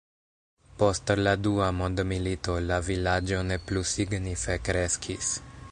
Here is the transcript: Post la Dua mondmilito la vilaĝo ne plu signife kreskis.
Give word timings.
Post 0.79 1.11
la 1.19 1.33
Dua 1.47 1.67
mondmilito 1.81 2.57
la 2.71 2.79
vilaĝo 2.89 3.45
ne 3.53 3.61
plu 3.69 3.87
signife 3.95 4.59
kreskis. 4.71 5.35